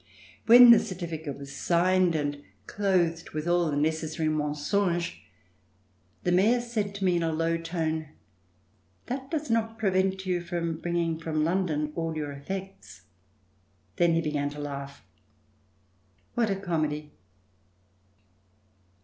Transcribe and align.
When 0.47 0.71
the 0.71 0.79
certificate 0.79 1.37
was 1.37 1.55
signed 1.55 2.15
and 2.15 2.41
clothed 2.65 3.33
with 3.33 3.47
all 3.47 3.69
the 3.69 3.77
necessary 3.77 4.29
mensonges, 4.29 5.13
the 6.23 6.31
Mayor 6.31 6.59
said 6.59 6.95
to 6.95 7.05
me 7.05 7.17
in 7.17 7.21
a 7.21 7.31
low 7.31 7.55
tone: 7.57 8.07
''That 9.05 9.29
does 9.29 9.51
not 9.51 9.77
prevent 9.77 10.25
you 10.25 10.41
from 10.41 10.77
bringing 10.81 11.19
from 11.19 11.43
London 11.43 11.91
all 11.93 12.15
your 12.17 12.31
effects." 12.31 13.03
Then 13.97 14.15
he 14.15 14.21
began 14.21 14.49
to 14.49 14.59
laugh. 14.59 15.05
What 16.33 16.49
a 16.49 16.55
comedy! 16.55 17.11